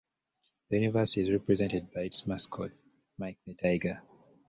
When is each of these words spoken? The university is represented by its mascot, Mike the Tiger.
The 0.71 0.79
university 0.79 1.21
is 1.21 1.31
represented 1.31 1.83
by 1.93 2.01
its 2.01 2.25
mascot, 2.25 2.71
Mike 3.19 3.37
the 3.45 3.53
Tiger. 3.53 4.01